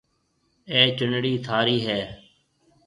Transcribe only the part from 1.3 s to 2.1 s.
ٿارِي هيَ۔